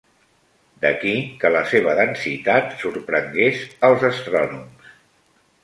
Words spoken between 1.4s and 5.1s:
que la seva densitat sorprengués als astrònoms.